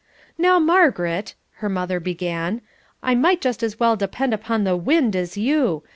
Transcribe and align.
"Now, 0.35 0.57
Margaret," 0.57 1.35
her 1.57 1.69
mother 1.69 1.99
began, 1.99 2.61
"I 3.03 3.13
might 3.13 3.39
just 3.39 3.61
as 3.61 3.79
well 3.79 3.95
depend 3.95 4.33
upon 4.33 4.63
the 4.63 4.75
wind 4.75 5.15
as 5.15 5.37
you! 5.37 5.83